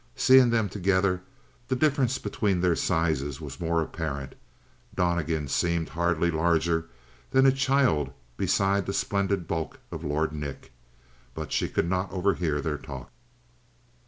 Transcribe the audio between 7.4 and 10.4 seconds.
a child beside the splendid bulk of Lord